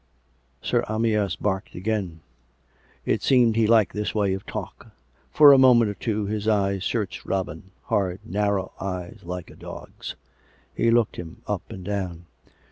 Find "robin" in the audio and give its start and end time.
7.23-7.69